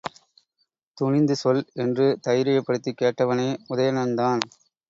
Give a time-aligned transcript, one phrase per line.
[0.97, 4.43] துணிந்து சொல் என்று தைரியப்படுத்திக் கேட்டவனே உதயணன்தான்.